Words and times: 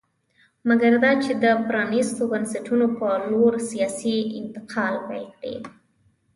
مګر 0.67 0.91
دا 1.03 1.11
چې 1.23 1.31
د 1.43 1.45
پرانېستو 1.67 2.23
بنسټونو 2.31 2.85
په 2.97 3.07
لور 3.31 3.53
سیاسي 3.69 4.17
انتقال 4.39 4.93
پیل 5.07 5.25
کړي 5.37 5.55